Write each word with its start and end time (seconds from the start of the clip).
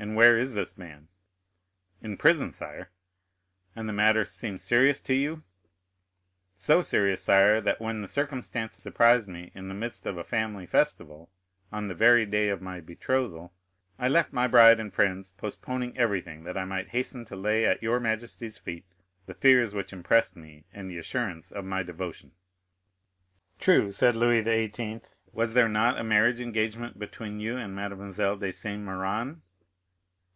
"And 0.00 0.14
where 0.14 0.38
is 0.38 0.54
this 0.54 0.78
man?" 0.78 1.08
"In 2.00 2.16
prison, 2.16 2.52
sire." 2.52 2.92
"And 3.74 3.88
the 3.88 3.92
matter 3.92 4.24
seems 4.24 4.62
serious 4.62 5.00
to 5.00 5.12
you?" 5.12 5.42
"So 6.54 6.80
serious, 6.82 7.24
sire, 7.24 7.60
that 7.62 7.80
when 7.80 8.00
the 8.00 8.06
circumstance 8.06 8.76
surprised 8.76 9.28
me 9.28 9.50
in 9.56 9.66
the 9.66 9.74
midst 9.74 10.06
of 10.06 10.16
a 10.16 10.22
family 10.22 10.66
festival, 10.66 11.32
on 11.72 11.88
the 11.88 11.96
very 11.96 12.24
day 12.26 12.48
of 12.48 12.62
my 12.62 12.80
betrothal, 12.80 13.52
I 13.98 14.06
left 14.06 14.32
my 14.32 14.46
bride 14.46 14.78
and 14.78 14.94
friends, 14.94 15.32
postponing 15.32 15.98
everything, 15.98 16.44
that 16.44 16.56
I 16.56 16.64
might 16.64 16.90
hasten 16.90 17.24
to 17.24 17.34
lay 17.36 17.66
at 17.66 17.82
your 17.82 17.98
majesty's 17.98 18.56
feet 18.56 18.84
the 19.26 19.34
fears 19.34 19.74
which 19.74 19.92
impressed 19.92 20.36
me, 20.36 20.64
and 20.72 20.88
the 20.88 20.98
assurance 20.98 21.50
of 21.50 21.64
my 21.64 21.82
devotion." 21.82 22.30
"True," 23.58 23.90
said 23.90 24.14
Louis 24.14 24.42
XVIII., 24.44 25.00
"was 25.32 25.54
there 25.54 25.68
not 25.68 25.98
a 25.98 26.04
marriage 26.04 26.40
engagement 26.40 27.00
between 27.00 27.40
you 27.40 27.56
and 27.56 27.74
Mademoiselle 27.74 28.36
de 28.36 28.52
Saint 28.52 28.86
Méran?" 28.86 29.40